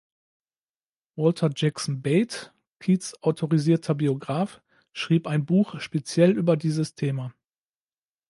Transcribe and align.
Walter 1.15 1.49
Jackson 1.55 2.01
Bate, 2.01 2.51
Keats' 2.79 3.21
autorisierter 3.21 3.93
Biograf, 3.93 4.63
schrieb 4.93 5.27
ein 5.27 5.45
Buch 5.45 5.79
speziell 5.79 6.31
über 6.31 6.57
dieses 6.57 6.95
Thema. 6.95 7.35